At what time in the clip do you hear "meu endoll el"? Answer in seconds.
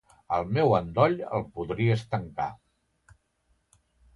0.57-1.45